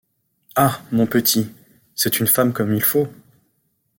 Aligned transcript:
Ah! 0.55 0.81
mon 0.91 1.05
petit! 1.05 1.51
c’est 1.93 2.19
une 2.19 2.25
femme 2.25 2.53
comme 2.53 2.73
il 2.73 2.81
faut... 2.81 3.07